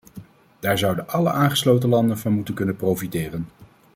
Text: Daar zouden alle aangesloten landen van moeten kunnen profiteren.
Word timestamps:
Daar 0.59 0.77
zouden 0.77 1.07
alle 1.09 1.31
aangesloten 1.31 1.89
landen 1.89 2.17
van 2.17 2.31
moeten 2.31 2.53
kunnen 2.53 2.75
profiteren. 2.75 3.47